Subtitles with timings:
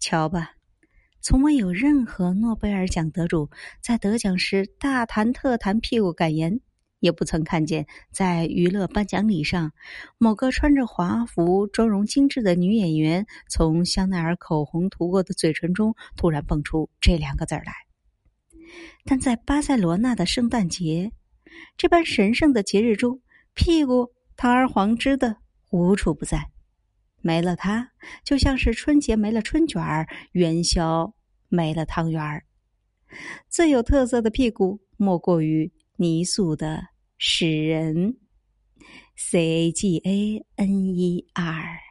[0.00, 0.52] 瞧吧，
[1.20, 3.50] 从未有任何诺贝尔奖得主
[3.82, 6.60] 在得奖时大谈特谈屁股感言，
[7.00, 9.72] 也不曾看见在娱乐颁奖礼上，
[10.16, 17.74] 某个穿着华服、妆容精致的女演员从香奈儿口红涂过的嘴唇中突然蹦出这两个字来。
[19.04, 21.12] 但在巴塞罗那的圣诞节
[21.76, 23.20] 这般神圣的节日中，
[23.52, 25.36] 屁股堂而皇之的
[25.70, 26.50] 无处不在。
[27.20, 27.92] 没了它，
[28.24, 31.14] 就像是春节没了春卷儿，元宵
[31.48, 32.44] 没了汤圆儿。
[33.48, 36.82] 最有特色的屁股，莫过于泥塑的
[37.18, 38.16] 使人
[39.16, 41.89] ，C A G A N E R。